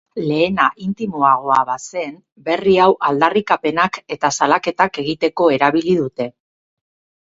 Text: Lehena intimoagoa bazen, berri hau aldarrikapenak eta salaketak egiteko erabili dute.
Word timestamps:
Lehena 0.29 0.63
intimoagoa 0.85 1.57
bazen, 1.67 2.17
berri 2.49 2.75
hau 2.85 2.89
aldarrikapenak 3.11 4.03
eta 4.19 4.35
salaketak 4.41 5.03
egiteko 5.07 5.55
erabili 5.63 6.01
dute. 6.05 6.35